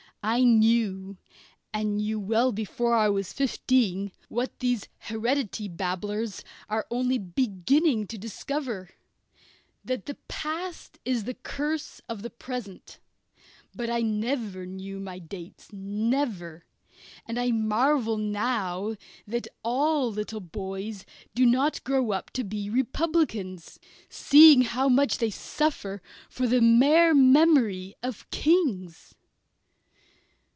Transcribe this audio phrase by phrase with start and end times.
[0.23, 1.17] I knew,
[1.73, 8.19] and knew well before I was fifteen, what these "heredity" babblers are only beginning to
[8.19, 8.91] discover
[9.83, 12.99] that the past is the curse of the present.
[13.73, 16.65] But I never knew my dates never.
[17.25, 23.79] And I marvel now that all little boys do not grow up to be Republicans,
[24.07, 25.99] seeing how much they suffer
[26.29, 29.15] for the mere memory of Kings.